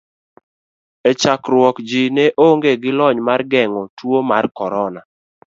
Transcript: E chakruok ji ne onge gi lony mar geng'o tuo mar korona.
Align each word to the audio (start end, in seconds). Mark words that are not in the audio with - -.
E 1.09 1.11
chakruok 1.21 1.75
ji 1.89 2.01
ne 2.15 2.25
onge 2.47 2.71
gi 2.81 2.91
lony 2.99 3.19
mar 3.27 3.41
geng'o 3.51 3.81
tuo 3.97 4.19
mar 4.29 4.45
korona. 4.57 5.01